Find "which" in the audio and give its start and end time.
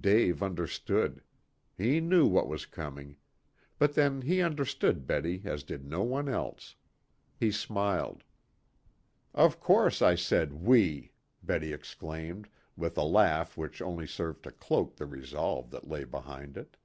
13.58-13.82